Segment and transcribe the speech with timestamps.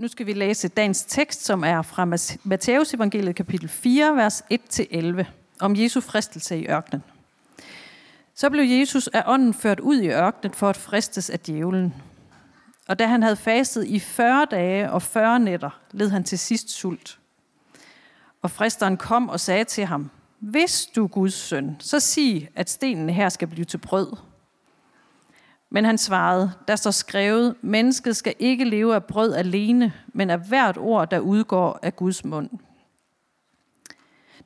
[0.00, 2.04] Nu skal vi læse dagens tekst, som er fra
[2.44, 5.24] Matteus evangeliet kapitel 4, vers 1-11,
[5.60, 7.02] om Jesu fristelse i ørkenen.
[8.34, 11.94] Så blev Jesus af ånden ført ud i ørkenen for at fristes af djævlen.
[12.88, 16.70] Og da han havde fastet i 40 dage og 40 nætter, led han til sidst
[16.70, 17.18] sult.
[18.42, 22.70] Og fristeren kom og sagde til ham, Hvis du er Guds søn, så sig, at
[22.70, 24.16] stenen her skal blive til brød.
[25.70, 30.38] Men han svarede, der står skrevet, mennesket skal ikke leve af brød alene, men af
[30.38, 32.50] hvert ord, der udgår af Guds mund.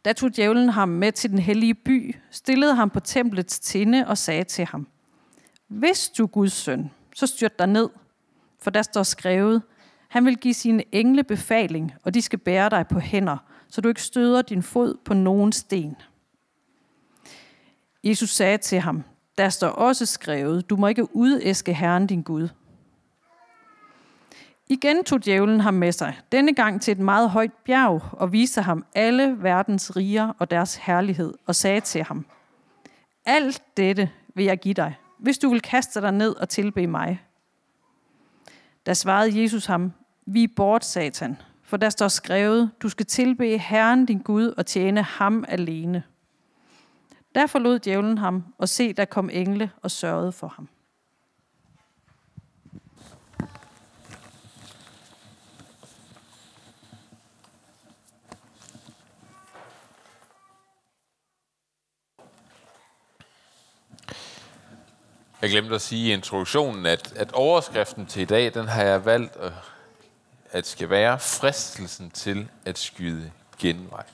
[0.05, 4.18] Da tog djævlen ham med til den hellige by, stillede ham på templets tinde og
[4.18, 4.87] sagde til ham,
[5.68, 7.88] Hvis du er Guds søn, så styrt dig ned,
[8.62, 9.62] for der står skrevet,
[10.09, 13.37] han vil give sine engle befaling, og de skal bære dig på hænder,
[13.68, 15.96] så du ikke støder din fod på nogen sten.
[18.04, 19.04] Jesus sagde til ham,
[19.38, 22.48] der står også skrevet, du må ikke udæske Herren din Gud.
[24.69, 28.62] Igen tog djævlen ham med sig, denne gang til et meget højt bjerg, og viste
[28.62, 32.27] ham alle verdens riger og deres herlighed, og sagde til ham,
[33.24, 37.23] Alt dette vil jeg give dig, hvis du vil kaste dig ned og tilbe mig.
[38.87, 39.93] Da svarede Jesus ham,
[40.27, 44.66] Vi er bort, satan, for der står skrevet, du skal tilbe Herren din Gud og
[44.66, 46.02] tjene ham alene.
[47.35, 50.68] Der forlod djævlen ham, og se, der kom engle og sørgede for ham.
[65.43, 69.05] Jeg glemte at sige i introduktionen, at, at overskriften til i dag, den har jeg
[69.05, 69.53] valgt at,
[70.50, 74.05] at skal være fristelsen til at skyde genvej.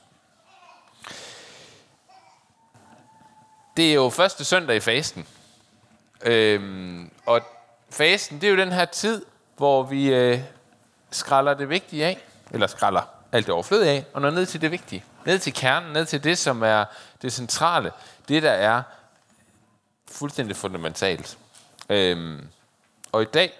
[3.77, 5.27] Det er jo første søndag i fasten.
[6.23, 7.41] Øhm, og
[7.89, 9.25] fasten, det er jo den her tid,
[9.57, 10.39] hvor vi øh,
[11.11, 14.71] skralder det vigtige af, eller skralder alt det overflødige af, og når ned til det
[14.71, 15.03] vigtige.
[15.25, 16.85] Ned til kernen, ned til det, som er
[17.21, 17.91] det centrale.
[18.27, 18.83] Det, der er
[20.11, 21.37] fuldstændig fundamentalt.
[21.89, 22.47] Øhm,
[23.11, 23.53] og i dag,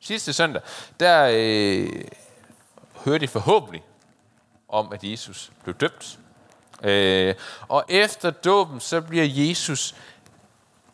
[0.00, 0.62] sidste søndag,
[1.00, 2.04] der øh,
[3.04, 3.82] hørte I forhåbentlig
[4.68, 6.18] om, at Jesus blev døbt.
[6.86, 7.34] Øh,
[7.68, 9.94] og efter dåben, så bliver Jesus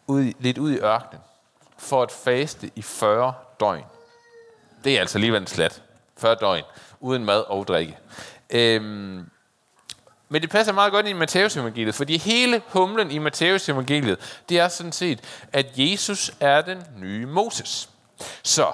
[0.07, 1.23] ud, lidt ud i ørkenen
[1.79, 3.85] for at faste i 40 døgn.
[4.85, 5.83] Det er altså alligevel en slat.
[6.19, 6.63] 40 døgn,
[7.01, 7.99] uden mad og drikke.
[8.51, 9.31] Øhm,
[10.29, 14.41] men det passer meget godt ind i Matteus evangeliet, fordi hele humlen i Matteus evangeliet,
[14.49, 15.21] det er sådan set,
[15.53, 17.91] at Jesus er den nye Moses.
[18.43, 18.73] Så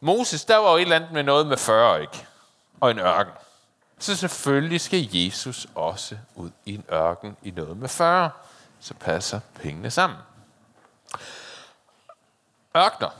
[0.00, 2.26] Moses, der var jo et eller andet med noget med 40, ikke?
[2.80, 3.32] Og en ørken.
[3.98, 8.30] Så selvfølgelig skal Jesus også ud i en ørken i noget med 40.
[8.80, 10.18] Så passer pengene sammen.
[12.76, 13.10] Ørkner,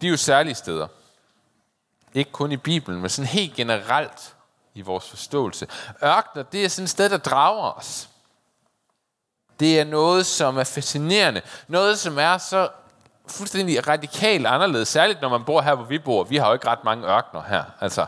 [0.00, 0.88] de er jo særlige steder.
[2.14, 4.34] Ikke kun i Bibelen, men sådan helt generelt
[4.74, 5.66] i vores forståelse.
[6.04, 8.08] Ørkner, det er sådan et sted, der drager os.
[9.60, 11.40] Det er noget, som er fascinerende.
[11.68, 12.68] Noget, som er så
[13.26, 14.88] fuldstændig radikalt anderledes.
[14.88, 16.24] Særligt når man bor her, hvor vi bor.
[16.24, 17.64] Vi har jo ikke ret mange ørkner her.
[17.80, 18.06] Altså,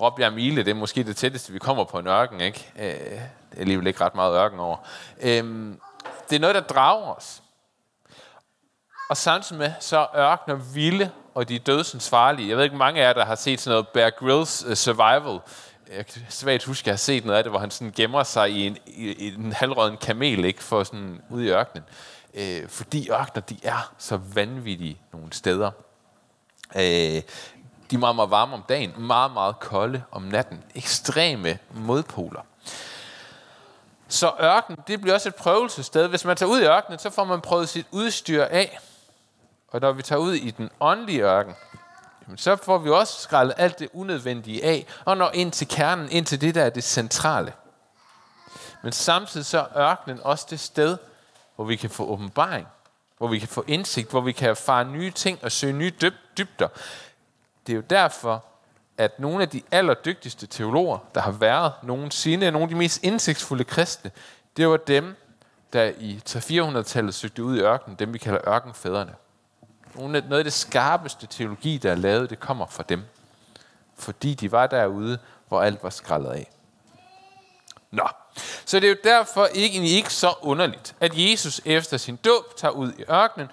[0.00, 2.40] Råbjerg Mile, det er måske det tætteste, vi kommer på en ørken.
[2.40, 2.72] Ikke?
[2.78, 4.76] Øh, det er alligevel ikke ret meget ørken over.
[5.20, 5.74] Øh,
[6.30, 7.42] det er noget, der drager os.
[9.10, 12.48] Og samtidig med, så ørkner vilde, og de er dødsens farlige.
[12.48, 15.40] Jeg ved ikke, mange af jer, der har set sådan noget Bear Grylls uh, Survival
[15.92, 18.22] jeg kan svagt huske, at jeg har set noget af det, hvor han sådan gemmer
[18.22, 21.84] sig i en, i, i en halvrøden kamel, ikke, for sådan ude i ørkenen.
[22.34, 25.70] Øh, fordi ørkner, de er så vanvittige nogle steder.
[26.76, 27.22] Øh,
[27.94, 30.64] de er meget, meget varme om dagen, meget, meget kolde om natten.
[30.74, 32.40] Ekstreme modpoler.
[34.08, 36.08] Så ørken, det bliver også et prøvelsested.
[36.08, 38.78] Hvis man tager ud i ørkenen, så får man prøvet sit udstyr af.
[39.68, 41.54] Og når vi tager ud i den åndelige ørken,
[42.36, 46.26] så får vi også skrællet alt det unødvendige af, og når ind til kernen, ind
[46.26, 47.52] til det, der er det centrale.
[48.82, 50.98] Men samtidig så er ørkenen også det sted,
[51.56, 52.66] hvor vi kan få åbenbaring,
[53.18, 55.92] hvor vi kan få indsigt, hvor vi kan erfare nye ting og søge nye
[56.38, 56.68] dybder.
[57.66, 58.44] Det er jo derfor,
[58.98, 63.64] at nogle af de allerdygtigste teologer, der har været nogensinde, nogle af de mest indsigtsfulde
[63.64, 64.10] kristne,
[64.56, 65.16] det var dem,
[65.72, 69.14] der i 300-400-tallet søgte ud i ørkenen, dem vi kalder ørkenfædrene.
[69.94, 73.02] Noget af det skarpeste teologi, der er lavet, det kommer fra dem.
[73.94, 75.18] Fordi de var derude,
[75.48, 76.50] hvor alt var skrællet af.
[77.90, 78.08] Nå,
[78.64, 82.72] så det er jo derfor ikke, ikke så underligt, at Jesus efter sin dåb tager
[82.72, 83.48] ud i ørkenen,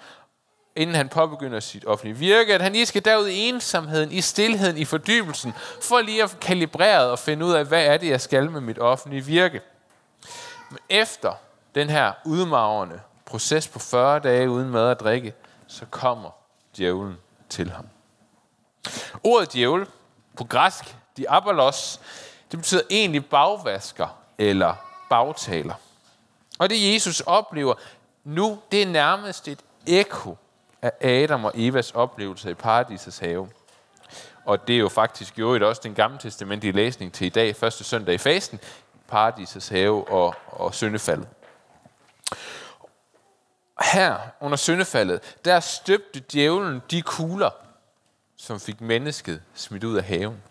[0.76, 4.76] inden han påbegynder sit offentlige virke, at han lige skal derud i ensomheden, i stillheden,
[4.76, 8.50] i fordybelsen, for lige at kalibrere og finde ud af, hvad er det, jeg skal
[8.50, 9.60] med mit offentlige virke.
[10.70, 11.32] Men efter
[11.74, 15.34] den her udmagrende proces på 40 dage uden mad og drikke,
[15.66, 16.30] så kommer
[16.76, 17.16] djævlen
[17.48, 17.86] til ham.
[19.24, 19.86] Ordet djævel,
[20.36, 22.00] På græsk, diabolos,
[22.50, 24.74] det betyder egentlig bagvasker eller
[25.10, 25.74] bagtaler.
[26.58, 27.74] Og det Jesus oplever
[28.24, 30.36] nu, det er nærmest et ekko
[30.82, 33.48] af Adam og Evas oplevelse i paradisets have.
[34.44, 37.84] Og det er jo faktisk jo også den gamle testamentlige læsning til i dag, første
[37.84, 38.60] søndag i fasten,
[39.08, 41.28] paradisets have og, og syndefaldet.
[43.92, 47.50] Her under syndefaldet, der støbte djævlen de kugler,
[48.36, 50.42] som fik mennesket smidt ud af haven.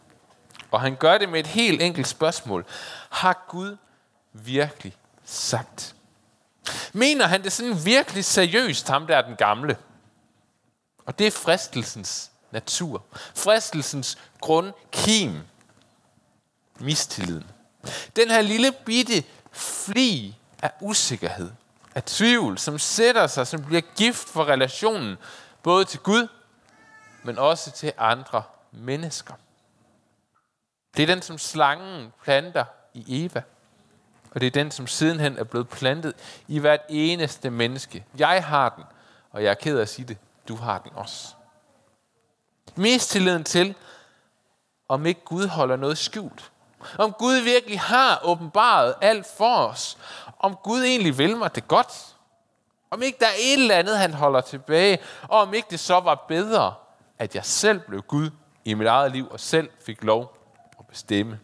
[0.72, 2.66] Og han gør det med et helt enkelt spørgsmål.
[3.10, 3.78] Har Gud
[4.34, 4.96] virkelig
[5.26, 5.96] sagt?
[6.94, 9.78] Mener han det sådan virkelig seriøst, ham der den gamle?
[11.06, 13.04] Og det er fristelsens natur.
[13.36, 15.40] Fristelsens grundkim.
[16.80, 17.52] Mistilliden.
[18.16, 21.52] Den her lille bitte fli af usikkerhed,
[21.96, 25.18] af tvivl, som sætter sig, som bliver gift for relationen,
[25.64, 26.28] både til Gud,
[27.24, 29.34] men også til andre mennesker.
[30.98, 33.42] Det er den, som slangen planter i Eva.
[34.32, 36.14] Og det er den, som sidenhen er blevet plantet
[36.48, 38.06] i hvert eneste menneske.
[38.18, 38.84] Jeg har den,
[39.32, 41.28] og jeg er ked af at sige det, du har den også.
[42.76, 43.76] Mistilliden til,
[44.88, 46.52] om ikke Gud holder noget skjult.
[46.98, 49.98] Om Gud virkelig har åbenbaret alt for os.
[50.40, 52.16] Om Gud egentlig vil mig det godt.
[52.92, 55.00] Om ikke der er et eller andet, han holder tilbage.
[55.22, 56.76] Og om ikke det så var bedre,
[57.20, 58.30] at jeg selv blev Gud
[58.66, 60.38] i mit eget liv og selv fik lov
[60.80, 61.40] at bestemme.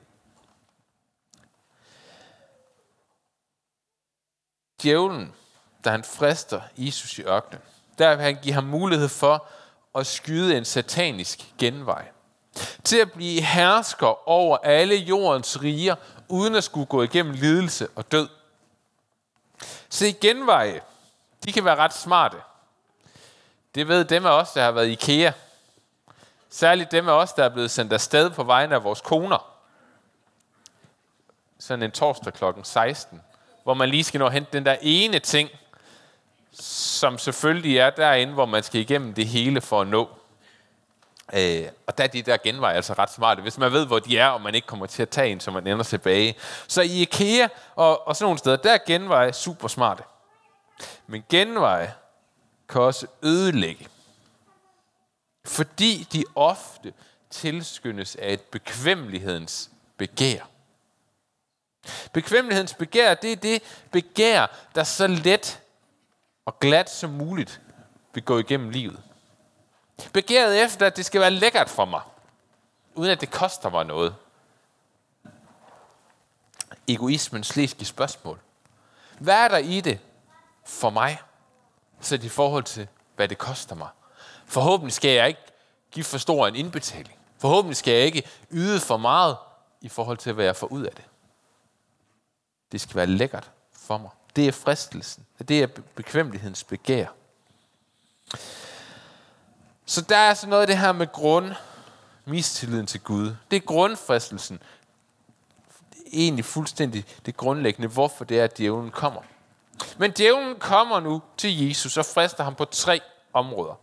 [4.82, 5.34] Djævlen,
[5.86, 7.62] da han frister Jesus i ørkenen,
[7.98, 9.48] der vil han give ham mulighed for
[9.96, 12.08] at skyde en satanisk genvej.
[12.84, 15.96] Til at blive hersker over alle jordens riger,
[16.28, 18.30] uden at skulle gå igennem lidelse og død.
[19.90, 20.82] Se, genveje,
[21.46, 22.38] de kan være ret smarte.
[23.76, 25.32] Det ved dem af os, der har været i IKEA.
[26.50, 29.54] Særligt dem af os, der er blevet sendt afsted på vegne af vores koner.
[31.60, 33.22] Sådan en torsdag klokken 16,
[33.64, 35.50] hvor man lige skal nå at hente den der ene ting,
[36.60, 40.10] som selvfølgelig er derinde, hvor man skal igennem det hele for at nå.
[41.34, 43.42] Øh, og der er de der genveje altså ret smarte.
[43.42, 45.52] Hvis man ved, hvor de er, og man ikke kommer til at tage en, så
[45.52, 46.36] man ender tilbage.
[46.68, 50.04] Så i IKEA og, og sådan nogle steder, der er genveje super smarte.
[51.08, 51.94] Men genveje
[52.70, 53.88] kan også ødelægge.
[55.46, 56.94] Fordi de ofte
[57.30, 60.40] tilskyndes af et bekvemmelighedens begær.
[62.14, 64.46] Bekvemmelighedens begær, det er det begær,
[64.76, 65.62] der så let
[66.48, 67.62] og glat som muligt
[68.14, 69.04] vil gå igennem livet.
[70.14, 72.02] Begæret efter, at det skal være lækkert for mig,
[72.96, 74.16] uden at det koster mig noget.
[76.88, 78.40] Egoismens slæske spørgsmål.
[79.20, 80.00] Hvad er der i det
[80.66, 81.22] for mig,
[82.02, 83.90] så i forhold til, hvad det koster mig?
[84.46, 85.42] Forhåbentlig skal jeg ikke
[85.92, 87.20] give for stor en indbetaling.
[87.38, 89.38] Forhåbentlig skal jeg ikke yde for meget
[89.82, 91.06] i forhold til, hvad jeg får ud af det.
[92.72, 94.12] Det skal være lækkert for mig.
[94.38, 95.26] Det er fristelsen.
[95.48, 97.06] Det er bekvemmelighedens begær.
[99.86, 101.52] Så der er så noget af det her med grund,
[102.26, 103.36] mistilliden til Gud.
[103.52, 104.60] Det er grundfristelsen.
[105.92, 109.22] Det er egentlig fuldstændig det grundlæggende, hvorfor det er, at djævlen kommer.
[109.98, 113.00] Men djævlen kommer nu til Jesus og frister ham på tre
[113.34, 113.74] områder.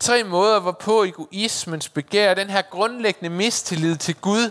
[0.00, 4.50] Tre måder, hvorpå egoismens begær, den her grundlæggende mistillid til Gud,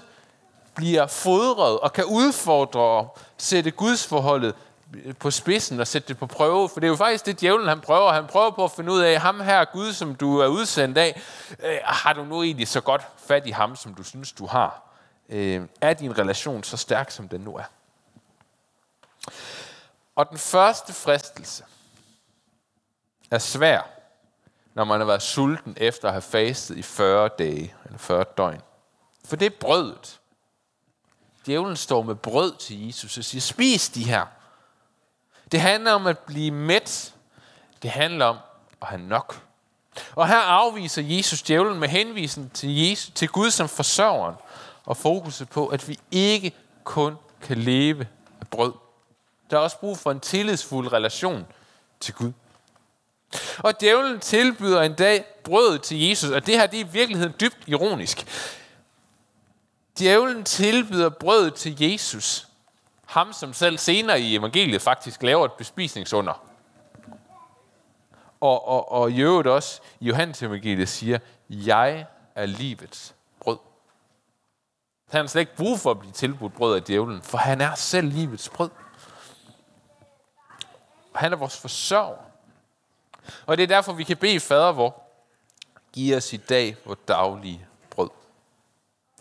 [0.75, 4.55] bliver fodret og kan udfordre og sætte Guds forholdet
[5.19, 6.69] på spidsen og sætte det på prøve.
[6.69, 8.11] For det er jo faktisk det, djævlen han prøver.
[8.11, 11.21] Han prøver på at finde ud af, ham her Gud, som du er udsendt af,
[11.63, 14.81] øh, har du nu egentlig så godt fat i ham, som du synes, du har?
[15.29, 17.63] Øh, er din relation så stærk, som den nu er?
[20.15, 21.63] Og den første fristelse
[23.31, 23.81] er svær,
[24.73, 28.61] når man har været sulten efter at have fastet i 40 dage, eller 40 døgn.
[29.25, 30.19] For det er brødet.
[31.45, 34.25] Djævlen står med brød til Jesus og siger, spis de her.
[35.55, 37.13] Det handler om at blive mæt.
[37.81, 38.37] Det handler om
[38.81, 39.41] at have nok.
[40.15, 44.35] Og her afviser Jesus djævlen med henvisen til, Jesus, til Gud som forsørgeren
[44.85, 46.51] og fokuset på, at vi ikke
[46.83, 48.07] kun kan leve
[48.41, 48.73] af brød.
[49.49, 51.45] Der er også brug for en tillidsfuld relation
[51.99, 52.31] til Gud.
[53.57, 57.33] Og djævlen tilbyder en dag brød til Jesus, og det her det er i virkeligheden
[57.39, 58.25] dybt ironisk.
[59.99, 62.47] Djævlen tilbyder brød til Jesus,
[63.05, 66.43] ham som selv senere i evangeliet faktisk laver et bespisningsunder.
[68.39, 71.19] Og, og, og i øvrigt også i Johannes evangeliet siger,
[71.49, 73.57] jeg er livets brød.
[75.09, 77.75] Han har slet ikke brug for at blive tilbudt brød af djævlen, for han er
[77.75, 78.69] selv livets brød.
[81.15, 82.17] Han er vores forsørger.
[83.45, 85.03] Og det er derfor, vi kan bede fader vor,
[85.93, 87.67] giv os i dag vores daglige.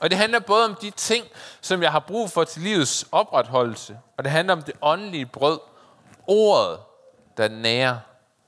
[0.01, 1.27] Og det handler både om de ting,
[1.61, 5.61] som jeg har brug for til livets opretholdelse, og det handler om det åndelige brød,
[6.27, 6.81] ordet,
[7.37, 7.99] der nærer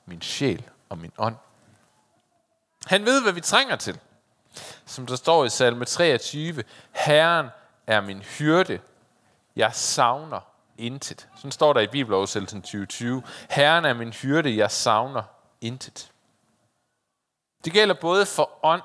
[0.07, 1.37] min sjæl og min ånd.
[2.87, 4.01] Han ved, hvad vi trænger til.
[4.87, 7.47] Som der står i salme 23, Herren
[7.87, 8.81] er min hyrde,
[9.57, 10.41] jeg savner
[10.79, 11.29] intet.
[11.37, 13.23] Sådan står der i Bibeloversættelsen 2020.
[13.51, 15.23] Herren er min hyrde, jeg savner
[15.61, 16.13] intet.
[17.65, 18.83] Det gælder både for ånd,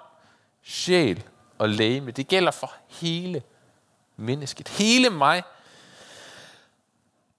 [0.63, 1.23] sjæl
[1.61, 2.11] og læme.
[2.11, 3.43] Det gælder for hele
[4.17, 4.67] mennesket.
[4.67, 5.43] Hele mig.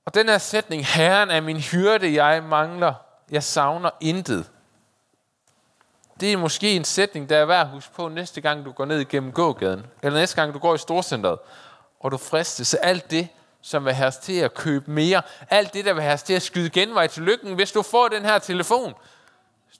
[0.05, 2.95] Og den her sætning, Herren er min hyrde, jeg mangler,
[3.31, 4.51] jeg savner intet.
[6.21, 8.85] Det er måske en sætning, der er værd at huske på næste gang, du går
[8.85, 9.87] ned igennem gågaden.
[10.03, 11.39] Eller næste gang, du går i storcenteret.
[12.01, 13.29] Og du fristes så alt det,
[13.63, 15.23] som vil have os til at købe mere.
[15.51, 17.55] Alt det, der vil have os til at skyde genvej til lykken.
[17.55, 18.95] Hvis du får den her telefon,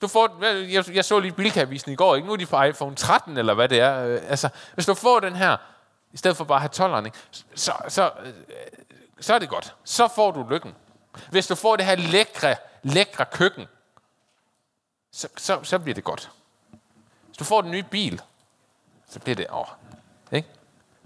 [0.03, 2.27] du får, jeg, jeg så lige bilkavisen i går, ikke?
[2.27, 4.05] nu er de på iPhone 13, eller hvad det er.
[4.05, 5.57] Øh, altså, hvis du får den her,
[6.11, 7.11] i stedet for bare at have 12'eren,
[7.55, 8.33] så, så, øh,
[9.19, 9.75] så er det godt.
[9.83, 10.75] Så får du lykken.
[11.29, 13.65] Hvis du får det her lækre, lækre køkken,
[15.11, 16.31] så, så, så bliver det godt.
[17.27, 18.21] Hvis du får den nye bil,
[19.09, 19.65] så bliver det, åh,
[20.31, 20.47] ikke?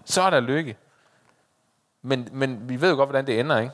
[0.06, 0.78] Så er der lykke.
[2.02, 3.74] Men, men vi ved jo godt, hvordan det ender, ikke?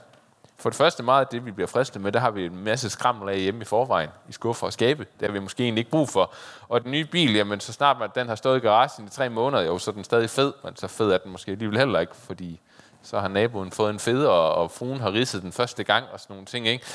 [0.63, 2.89] For det første meget af det, vi bliver fristet med, der har vi en masse
[2.89, 5.08] skrammel af hjemme i forvejen, i skuffer og skabe.
[5.20, 6.34] Det har vi måske egentlig ikke brug for.
[6.70, 9.29] Og den nye bil, jamen så snart man, den har stået i garagen i tre
[9.29, 12.00] måneder, jo, så er den stadig fed, men så fed er den måske alligevel heller
[12.00, 12.60] ikke, fordi
[13.01, 16.20] så har naboen fået en fed, og, og fruen har ridset den første gang, og
[16.20, 16.86] sådan nogle ting, ikke?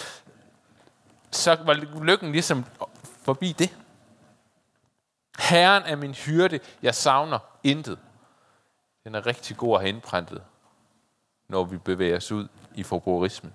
[1.30, 2.64] Så var lykken ligesom
[3.22, 3.76] forbi det.
[5.38, 7.98] Herren er min hyrde, jeg savner intet.
[9.04, 10.42] Den er rigtig god at have indprintet
[11.48, 12.48] når vi bevæger os ud
[12.78, 13.52] i forbrugerismen.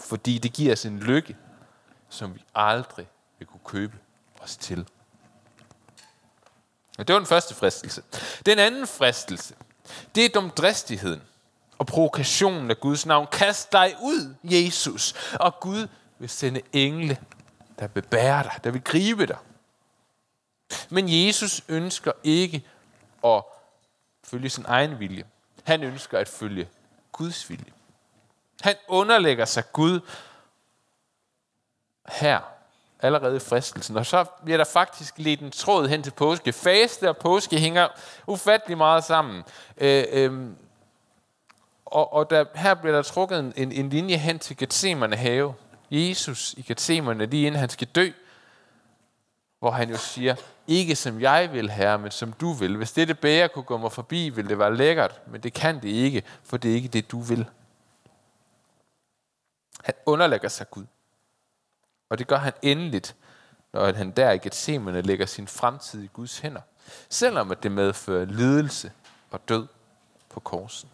[0.00, 1.36] Fordi det giver os en lykke,
[2.08, 3.06] som vi aldrig
[3.38, 3.98] vil kunne købe
[4.40, 4.88] os til.
[6.98, 8.02] Og det var den første fristelse.
[8.46, 9.54] Den anden fristelse,
[10.14, 11.22] det er dumdristigheden
[11.78, 13.26] og provokationen af Guds navn.
[13.32, 17.18] Kast dig ud, Jesus, og Gud vil sende engle,
[17.78, 19.38] der vil bære dig, der vil gribe dig.
[20.90, 22.66] Men Jesus ønsker ikke
[23.24, 23.42] at
[24.24, 25.24] følge sin egen vilje.
[25.64, 26.68] Han ønsker at følge
[27.12, 27.77] Guds vilje.
[28.60, 30.00] Han underlægger sig Gud
[32.08, 32.40] her,
[33.00, 33.96] allerede i fristelsen.
[33.96, 36.52] Og så bliver der faktisk lidt en tråd hen til påske.
[36.52, 37.88] Faste og påske hænger
[38.26, 39.44] ufattelig meget sammen.
[39.78, 40.32] Øh, øh,
[41.84, 45.54] og og der, her bliver der trukket en, en, en linje hen til Gethsemane have.
[45.90, 48.10] Jesus i Gethsemane, lige inden han skal dø,
[49.58, 50.34] hvor han jo siger,
[50.66, 52.76] ikke som jeg vil, herre, men som du vil.
[52.76, 55.88] Hvis dette bære kunne gå mig forbi, ville det være lækkert, men det kan det
[55.88, 57.46] ikke, for det er ikke det, du vil.
[59.88, 60.84] Han underlægger sig Gud.
[62.10, 63.16] Og det gør han endeligt,
[63.72, 66.60] når han der i Gethsemane lægger sin fremtid i Guds hænder.
[67.08, 68.92] Selvom at det medfører lidelse
[69.30, 69.66] og død
[70.28, 70.88] på korsen.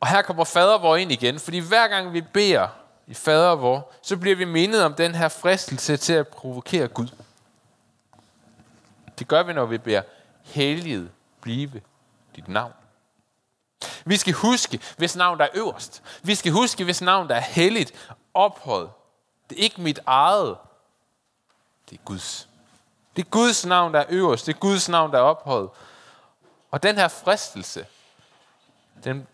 [0.00, 2.68] Og her kommer fader vor ind igen, fordi hver gang vi beder
[3.06, 7.08] i fader vor, så bliver vi mindet om den her fristelse til at provokere Gud.
[9.18, 10.02] Det gør vi, når vi beder
[10.42, 11.10] helliget
[11.40, 11.80] blive
[12.36, 12.72] dit navn.
[14.04, 16.02] Vi skal huske, hvis navn der er øverst.
[16.22, 18.90] Vi skal huske, hvis navn der er helligt, ophøjet.
[19.50, 20.56] Det er ikke mit eget.
[21.90, 22.48] Det er Guds.
[23.16, 24.46] Det er Guds navn, der er øverst.
[24.46, 25.68] Det er Guds navn, der er ophøjet.
[26.70, 27.86] Og den her fristelse,
[29.04, 29.26] den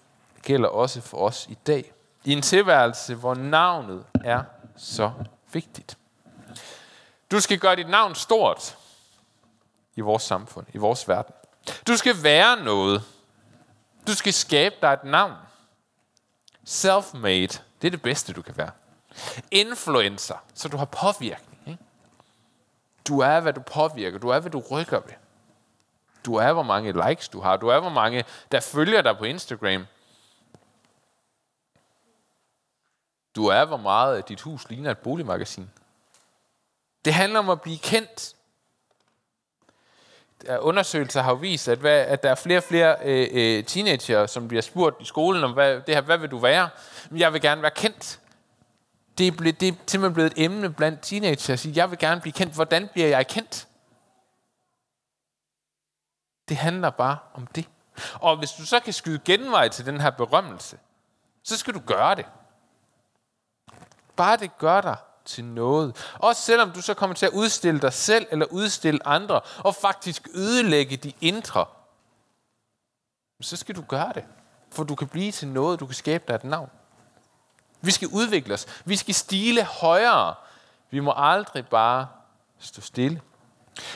[0.43, 1.93] gælder også for os i dag
[2.25, 4.43] i en tilværelse, hvor navnet er
[4.77, 5.13] så
[5.53, 5.99] vigtigt.
[7.31, 8.77] Du skal gøre dit navn stort
[9.97, 11.35] i vores samfund, i vores verden.
[11.87, 13.03] Du skal være noget.
[14.07, 15.37] Du skal skabe dig et navn.
[16.67, 18.71] Self-made, det er det bedste, du kan være.
[19.51, 21.63] Influencer, så du har påvirkning.
[21.67, 21.83] Ikke?
[23.09, 24.19] Du er, hvad du påvirker.
[24.19, 25.15] Du er, hvad du rykker ved.
[26.25, 27.57] Du er, hvor mange likes du har.
[27.57, 29.87] Du er, hvor mange, der følger dig på Instagram.
[33.37, 35.71] Du er, hvor meget dit hus ligner et boligmagasin.
[37.05, 38.37] Det handler om at blive kendt.
[40.61, 44.27] Undersøgelser har jo vist, at, hvad, at der er flere og flere øh, øh, teenager,
[44.27, 46.69] som bliver spurgt i skolen om, hvad, det her, hvad vil du være?
[47.17, 48.21] Jeg vil gerne være kendt.
[49.19, 51.99] Det er, ble, det er simpelthen blevet et emne blandt teenager at sige, jeg vil
[51.99, 52.55] gerne blive kendt.
[52.55, 53.69] Hvordan bliver jeg kendt?
[56.49, 57.69] Det handler bare om det.
[58.15, 60.79] Og hvis du så kan skyde genvej til den her berømmelse,
[61.45, 62.27] så skal du gøre det.
[64.17, 64.97] Bare det gør dig
[65.31, 66.13] til noget.
[66.15, 70.29] Også selvom du så kommer til at udstille dig selv eller udstille andre, og faktisk
[70.35, 71.67] ødelægge de indre,
[73.41, 74.25] så skal du gøre det.
[74.73, 76.71] For du kan blive til noget, du kan skabe dig et navn.
[77.81, 78.67] Vi skal udvikle os.
[78.85, 80.35] Vi skal stile højere.
[80.91, 82.09] Vi må aldrig bare
[82.59, 83.21] stå stille.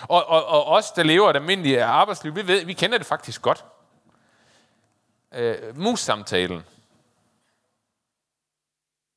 [0.03, 3.43] Og, og, og os, der lever et almindeligt arbejdsliv, vi, ved, vi kender det faktisk
[3.43, 3.65] godt.
[5.33, 6.63] Øh, mus-samtalen.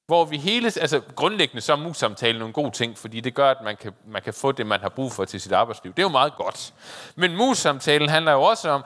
[0.07, 3.61] Hvor vi hele, altså grundlæggende så er mus-samtalen en god ting, fordi det gør, at
[3.63, 5.93] man kan, man kan få det, man har brug for til sit arbejdsliv.
[5.93, 6.73] Det er jo meget godt.
[7.15, 8.83] Men mus-samtalen handler jo også om,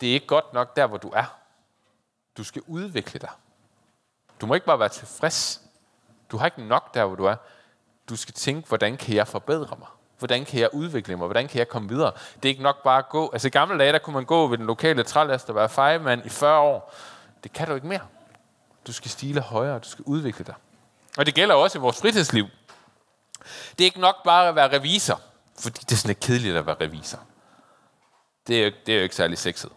[0.00, 1.24] det er ikke godt nok der, hvor du er.
[2.36, 3.28] Du skal udvikle dig.
[4.40, 5.60] Du må ikke bare være tilfreds.
[6.30, 7.36] Du har ikke nok der, hvor du er.
[8.08, 9.88] Du skal tænke, hvordan kan jeg forbedre mig?
[10.18, 11.26] Hvordan kan jeg udvikle mig?
[11.26, 12.12] Hvordan kan jeg komme videre?
[12.36, 13.30] Det er ikke nok bare at gå.
[13.32, 16.26] Altså i gamle dage, der kunne man gå ved den lokale trælast og være fejemand
[16.26, 16.94] i 40 år.
[17.44, 18.00] Det kan du ikke mere.
[18.90, 20.54] Du skal stile højere, du skal udvikle dig.
[21.18, 22.46] Og det gælder også i vores fritidsliv.
[23.70, 25.20] Det er ikke nok bare at være revisor,
[25.58, 27.18] fordi det er sådan lidt kedeligt at være revisor.
[28.46, 29.70] Det er jo, det er jo ikke særlig sexet.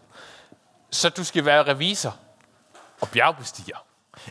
[0.90, 2.16] Så du skal være revisor
[3.00, 3.76] og bjergbestiger.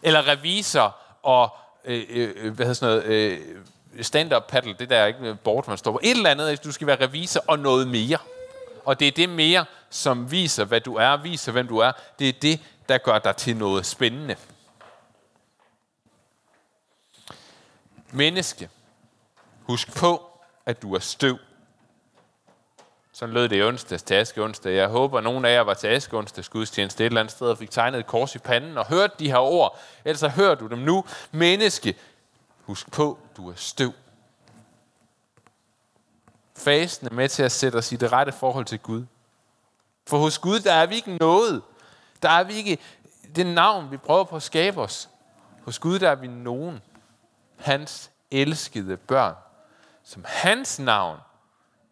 [0.01, 1.49] Eller revisor og
[1.85, 3.39] øh, øh, øh hvad hedder sådan noget, øh,
[4.01, 5.99] stand-up paddle, det der er ikke bort, man står på.
[6.03, 8.17] Et eller andet, du skal være revisor og noget mere.
[8.85, 11.91] Og det er det mere, som viser, hvad du er, viser, hvem du er.
[12.19, 12.59] Det er det,
[12.89, 14.35] der gør dig til noget spændende.
[18.13, 18.69] Menneske,
[19.61, 20.21] husk på,
[20.65, 21.37] at du er støv.
[23.11, 24.75] Sådan lød det i onsdags til Aske onsdag.
[24.75, 27.47] Jeg håber, at nogen af jer var til Aske onsdags gudstjeneste et eller andet sted
[27.47, 29.79] og fik tegnet et kors i panden og hørte de her ord.
[30.05, 31.05] Ellers så hører du dem nu.
[31.31, 31.95] Menneske,
[32.61, 33.93] husk på, du er støv.
[36.55, 39.05] Fasen er med til at sætte os i det rette forhold til Gud.
[40.07, 41.61] For hos Gud, der er vi ikke noget.
[42.21, 42.77] Der er vi ikke
[43.35, 45.09] det navn, vi prøver på at skabe os.
[45.65, 46.81] Hos Gud, der er vi nogen.
[47.63, 49.35] Hans elskede børn,
[50.03, 51.17] som hans navn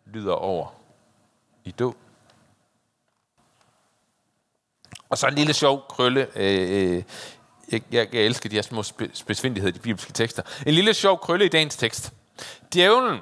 [0.06, 0.68] lyder over
[1.64, 1.98] i dåb.
[5.10, 6.28] Og så en lille sjov krølle.
[6.36, 7.04] Øh, øh,
[7.72, 8.84] jeg, jeg, jeg elsker de her små
[9.28, 10.44] besvindeligheder i de bibelske tekster.
[10.66, 12.14] En lille sjov krølle i dagens tekst.
[12.74, 13.20] Djævlen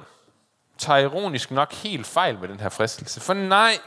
[0.78, 3.20] tager ironisk nok helt fejl med den her fristelse.
[3.20, 3.78] For nej,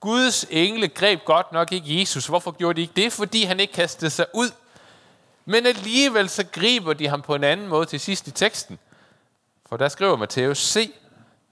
[0.00, 2.26] Guds engle greb godt nok ikke Jesus.
[2.26, 3.12] Hvorfor gjorde de ikke det?
[3.12, 4.50] Fordi han ikke kastede sig ud.
[5.48, 8.78] Men alligevel så griber de ham på en anden måde til sidst i teksten.
[9.66, 10.92] For der skriver Matthæus, se,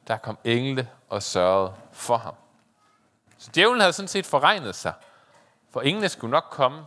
[0.09, 2.35] der kom engle og sørgede for ham.
[3.39, 4.93] Så djævlen havde sådan set forregnet sig.
[5.73, 6.87] For englene skulle nok komme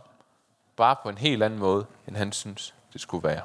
[0.76, 3.42] bare på en helt anden måde, end han synes, det skulle være.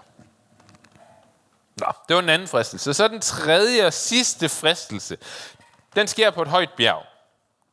[1.76, 2.94] Nå, det var den anden fristelse.
[2.94, 5.18] Så den tredje og sidste fristelse,
[5.96, 7.06] den sker på et højt bjerg.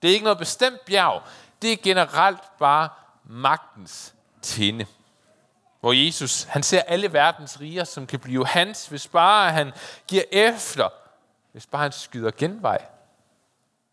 [0.03, 1.23] Det er ikke noget bestemt bjerg.
[1.63, 2.89] Det er generelt bare
[3.25, 4.87] magtens tinde.
[5.83, 9.73] Hvor Jesus, han ser alle verdens riger, som kan blive hans, hvis bare han
[10.07, 10.89] giver efter,
[11.53, 12.85] hvis bare han skyder genvej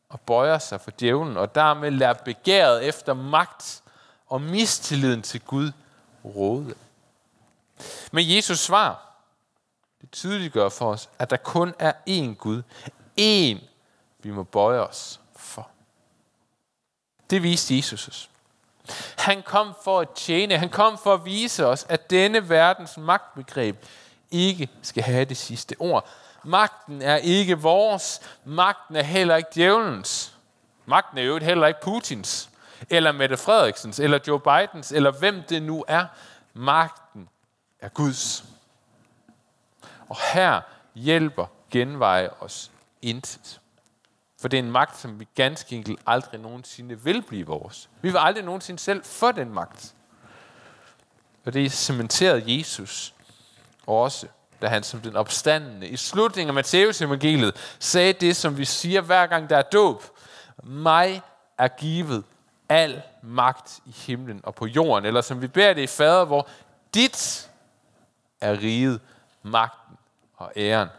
[0.09, 3.83] og bøjer sig for djævlen, og dermed lader begæret efter magt
[4.27, 5.71] og mistilliden til Gud
[6.25, 6.75] råde.
[8.11, 9.15] Men Jesus svar,
[10.01, 12.61] det tydeliggør for os, at der kun er én Gud.
[13.19, 13.65] Én,
[14.19, 15.69] vi må bøje os for.
[17.29, 18.29] Det viste Jesus os.
[19.17, 20.57] Han kom for at tjene.
[20.57, 23.85] Han kom for at vise os, at denne verdens magtbegreb
[24.31, 26.07] ikke skal have det sidste ord.
[26.43, 28.21] Magten er ikke vores.
[28.45, 30.33] Magten er heller ikke djævelens.
[30.85, 32.49] Magten er jo heller ikke Putins,
[32.89, 36.05] eller Mette Frederiksens, eller Joe Bidens, eller hvem det nu er.
[36.53, 37.29] Magten
[37.79, 38.43] er Guds.
[40.09, 40.61] Og her
[40.95, 42.71] hjælper genveje os
[43.01, 43.58] intet.
[44.39, 47.89] For det er en magt, som vi ganske enkelt aldrig nogensinde vil blive vores.
[48.01, 49.95] Vi vil aldrig nogensinde selv få den magt.
[51.45, 53.13] Og det cementerede Jesus
[53.87, 54.27] også,
[54.61, 59.01] da han som den opstandende i slutningen af Matteus evangeliet sagde det, som vi siger
[59.01, 60.03] hver gang der er dåb.
[60.63, 61.21] Mig
[61.57, 62.23] er givet
[62.69, 65.05] al magt i himlen og på jorden.
[65.05, 66.47] Eller som vi beder det i fader, hvor
[66.93, 67.49] dit
[68.41, 69.01] er riget,
[69.43, 69.97] magten
[70.37, 70.89] og æren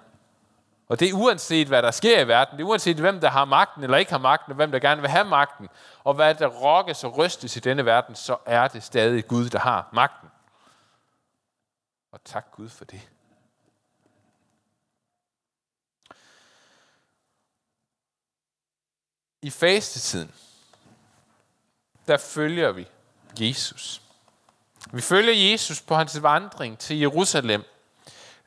[0.91, 2.59] og det er uanset, hvad der sker i verden.
[2.59, 5.01] Det er uanset, hvem der har magten eller ikke har magten, og hvem der gerne
[5.01, 5.69] vil have magten.
[6.05, 9.59] Og hvad der rokkes og rystes i denne verden, så er det stadig Gud, der
[9.59, 10.29] har magten.
[12.13, 13.09] Og tak Gud for det.
[19.43, 20.35] I fastetiden,
[22.07, 22.89] der følger vi
[23.41, 24.03] Jesus.
[24.93, 27.65] Vi følger Jesus på hans vandring til Jerusalem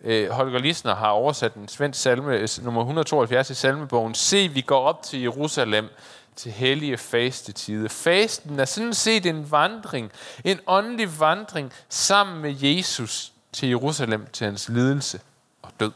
[0.03, 4.15] øh, Holger Lisner har oversat en svensk salme, nummer 172 i salmebogen.
[4.15, 5.89] Se, vi går op til Jerusalem
[6.35, 7.89] til hellige fastetide.
[7.89, 10.11] Fasten er sådan set en vandring,
[10.43, 15.21] en åndelig vandring sammen med Jesus til Jerusalem, til hans lidelse
[15.61, 15.91] og død.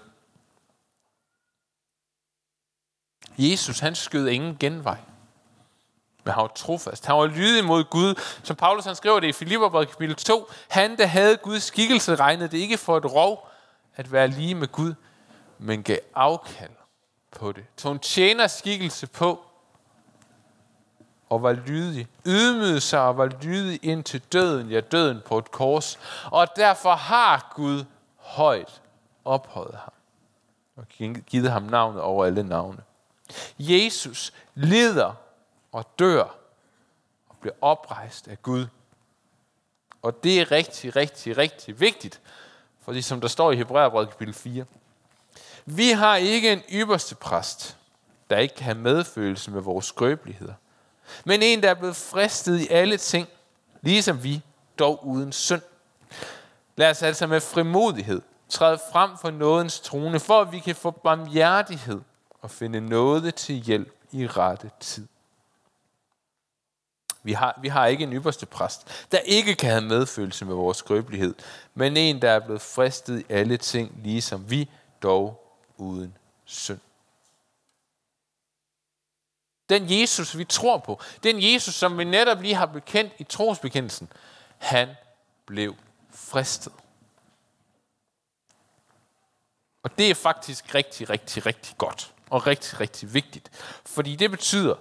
[3.38, 4.98] Jesus, han skød ingen genvej.
[6.24, 7.06] Men han var trofast.
[7.06, 8.22] Han var lydig mod Gud.
[8.44, 10.50] Som Paulus han skriver det i Filipperbrevet kapitel 2.
[10.68, 13.50] Han, der havde Guds skikkelse, regnede det ikke for et rov,
[13.98, 14.94] at være lige med Gud,
[15.58, 16.72] men gav afkald
[17.32, 17.66] på det.
[17.78, 19.44] Tog en tjenerskikkelse på
[21.30, 22.08] og var lydig.
[22.26, 26.00] Ydmygede sig og var lydig ind til døden, ja døden på et kors.
[26.26, 28.82] Og derfor har Gud højt
[29.26, 29.94] ophøjet ham
[30.76, 30.86] og
[31.28, 32.82] givet ham navnet over alle navne.
[33.60, 35.14] Jesus lider
[35.72, 36.24] og dør
[37.30, 38.68] og bliver oprejst af Gud.
[40.02, 42.22] Og det er rigtig, rigtig, rigtig vigtigt,
[42.88, 44.66] fordi som der står i Hebræerbrevet kapitel 4,
[45.66, 47.78] vi har ikke en ypperste præst,
[48.30, 50.54] der ikke kan have medfølelse med vores skrøbeligheder,
[51.26, 53.28] men en, der er blevet fristet i alle ting,
[53.82, 54.42] ligesom vi,
[54.80, 55.62] dog uden synd.
[56.76, 60.92] Lad os altså med frimodighed træde frem for nådens trone, for at vi kan få
[60.92, 62.02] barmhjertighed
[62.42, 65.08] og finde nåde til hjælp i rette tid.
[67.28, 70.78] Vi har, vi har ikke en ypperste præst, der ikke kan have medfølelse med vores
[70.78, 71.36] skrøbelighed,
[71.74, 74.70] men en, der er blevet fristet i alle ting, ligesom vi,
[75.04, 76.80] dog uden synd.
[79.70, 84.12] Den Jesus, vi tror på, den Jesus, som vi netop lige har bekendt i trosbekendelsen,
[84.58, 84.90] han
[85.46, 85.76] blev
[86.12, 86.74] fristet.
[89.84, 92.14] Og det er faktisk rigtig, rigtig, rigtig godt.
[92.30, 93.50] Og rigtig, rigtig vigtigt.
[93.86, 94.76] Fordi det betyder,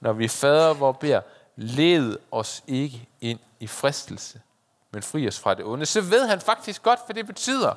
[0.00, 1.20] når vi fader hvor beder,
[1.56, 4.40] led os ikke ind i fristelse,
[4.90, 7.74] men fri os fra det onde, så ved han faktisk godt, hvad det betyder.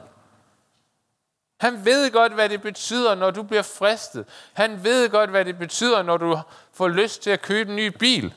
[1.60, 4.26] Han ved godt, hvad det betyder, når du bliver fristet.
[4.54, 6.40] Han ved godt, hvad det betyder, når du
[6.74, 8.34] får lyst til at købe en ny bil.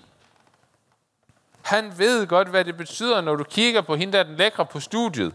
[1.62, 4.66] Han ved godt, hvad det betyder, når du kigger på hende, der er den lækre
[4.66, 5.35] på studiet,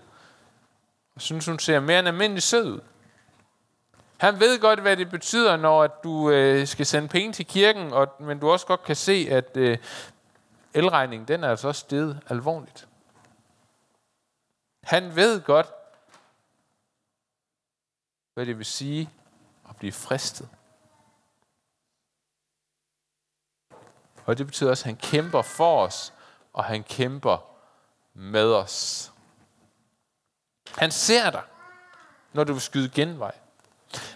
[1.15, 2.79] og synes, hun ser mere end almindelig sød ud.
[4.25, 7.93] Han ved godt, hvad det betyder, når at du øh, skal sende penge til kirken,
[7.93, 9.77] og, men du også godt kan se, at øh,
[10.73, 12.87] elregningen den er altså også steget alvorligt.
[14.83, 15.67] Han ved godt,
[18.33, 19.09] hvad det vil sige
[19.69, 20.49] at blive fristet.
[24.25, 26.13] Og det betyder også, at han kæmper for os,
[26.53, 27.37] og han kæmper
[28.13, 29.11] med os.
[30.77, 31.43] Han ser dig,
[32.33, 33.35] når du vil skyde genvej.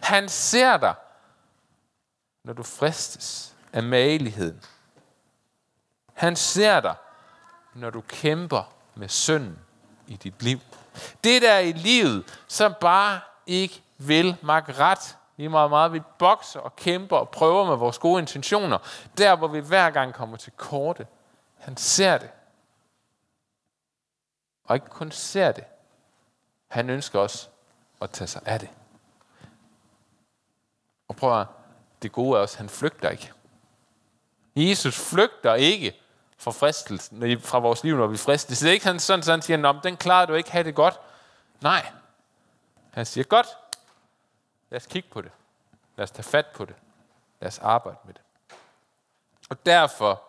[0.01, 0.93] Han ser dig,
[2.43, 4.63] når du fristes af mageligheden.
[6.13, 6.95] Han ser dig,
[7.73, 9.59] når du kæmper med synden
[10.07, 10.59] i dit liv.
[11.23, 16.59] Det der i livet, som bare ikke vil mig ret, lige meget meget vi bokser
[16.59, 18.77] og kæmper og prøver med vores gode intentioner,
[19.17, 21.07] der hvor vi hver gang kommer til korte.
[21.57, 22.29] Han ser det.
[24.63, 25.63] Og ikke kun ser det.
[26.67, 27.47] Han ønsker også
[28.01, 28.69] at tage sig af det.
[31.09, 31.47] Og prøv at
[32.01, 33.31] det gode er også, at han flygter ikke.
[34.55, 36.01] Jesus flygter ikke
[36.37, 38.59] fra fristelsen, fra vores liv, når vi fristes.
[38.59, 40.99] Det er ikke sådan, sådan, sådan siger, den klarer du ikke, have det godt.
[41.61, 41.91] Nej.
[42.91, 43.47] Han siger, godt,
[44.69, 45.31] lad os kigge på det.
[45.95, 46.75] Lad os tage fat på det.
[47.41, 48.21] Lad os arbejde med det.
[49.49, 50.23] Og derfor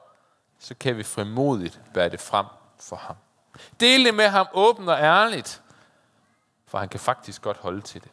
[0.58, 2.46] så kan vi frimodigt bære det frem
[2.78, 3.16] for ham.
[3.80, 5.62] Del det med ham åbent og ærligt,
[6.66, 8.10] for han kan faktisk godt holde til det.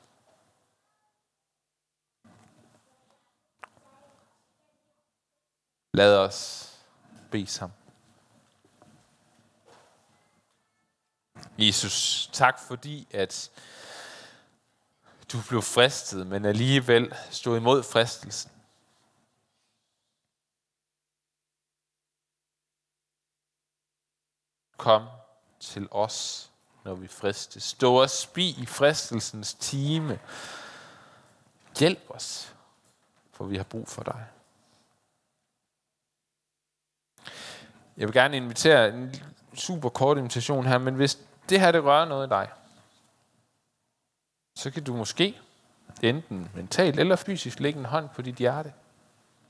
[5.97, 6.69] Lad os
[7.31, 7.77] bede sammen.
[11.57, 13.51] Jesus, tak fordi, at
[15.31, 18.51] du blev fristet, men alligevel stod imod fristelsen.
[24.77, 25.07] Kom
[25.60, 26.51] til os,
[26.83, 27.63] når vi fristes.
[27.63, 30.19] Stå og spi i fristelsens time.
[31.79, 32.55] Hjælp os,
[33.31, 34.27] for vi har brug for dig.
[37.97, 39.15] Jeg vil gerne invitere en
[39.53, 42.47] super kort invitation her, men hvis det her det rører noget i dig,
[44.55, 45.38] så kan du måske
[46.01, 48.73] enten mentalt eller fysisk lægge en hånd på dit hjerte.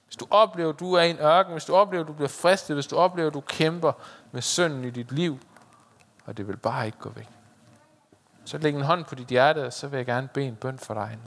[0.06, 2.30] Hvis du oplever, at du er i en ørken, hvis du oplever, at du bliver
[2.30, 3.92] fristet, hvis du oplever, at du kæmper
[4.32, 5.40] med synden i dit liv,
[6.26, 7.30] og det vil bare ikke gå væk.
[8.46, 10.80] Så læg en hånd på dit hjerte, og så vil jeg gerne bede en bøn
[10.80, 11.18] for dig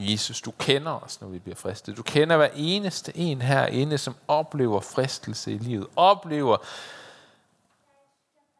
[0.00, 1.96] Jesus, du kender os, når vi bliver fristet.
[1.96, 5.86] Du kender hver eneste en herinde, som oplever fristelse i livet.
[5.96, 6.56] Oplever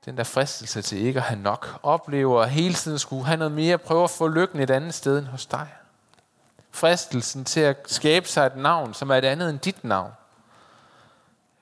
[0.05, 1.81] den der fristelse til ikke at have nok.
[1.83, 3.79] Oplever at hele tiden skulle have noget mere.
[3.79, 5.69] Prøve at få lykken et andet sted end hos dig.
[6.71, 10.13] Fristelsen til at skabe sig et navn, som er et andet end dit navn.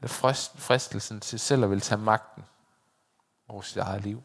[0.00, 0.08] Eller
[0.56, 2.44] fristelsen til selv at vil tage magten
[3.48, 4.22] over sit eget liv.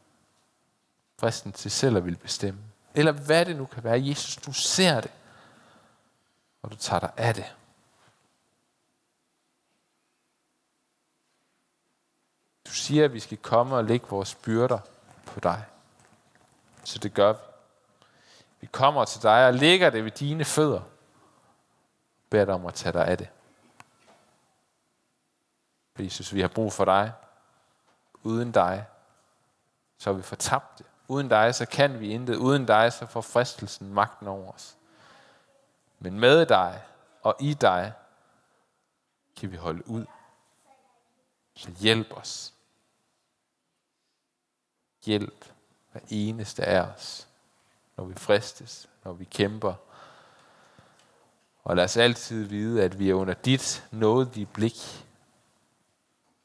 [1.19, 2.59] Fristen til selv at vil bestemme.
[2.95, 4.07] Eller hvad det nu kan være.
[4.07, 5.11] Jesus, du ser det
[6.63, 7.55] og du tager dig af det.
[12.67, 14.79] Du siger, at vi skal komme og lægge vores byrder
[15.25, 15.65] på dig.
[16.83, 17.39] Så det gør vi.
[18.61, 20.81] Vi kommer til dig og lægger det ved dine fødder.
[22.29, 23.29] Bær dig om at tage dig af det.
[25.99, 27.13] Jesus, vi har brug for dig.
[28.23, 28.85] Uden dig,
[29.97, 30.83] så er vi fortabte.
[31.07, 32.35] Uden dig, så kan vi intet.
[32.35, 34.77] Uden dig, så får fristelsen magten over os.
[36.03, 36.81] Men med dig
[37.21, 37.93] og i dig,
[39.35, 40.05] kan vi holde ud.
[41.55, 42.53] Så hjælp os.
[45.05, 45.45] Hjælp
[45.91, 47.27] hver eneste af os,
[47.97, 49.73] når vi fristes, når vi kæmper.
[51.63, 55.05] Og lad os altid vide, at vi er under dit nådige blik,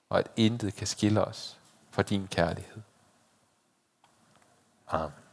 [0.08, 1.58] og at intet kan skille os
[1.90, 2.82] fra din kærlighed.
[4.88, 5.27] Amen.